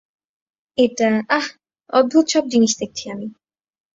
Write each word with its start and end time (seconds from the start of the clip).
এটা, 0.77 1.09
আহহ, 1.29 1.47
অদ্ভুত 1.93 2.25
সব 2.27 2.43
জিনিস 2.47 2.71
দেখছি 2.79 3.03
আমি। 3.09 3.27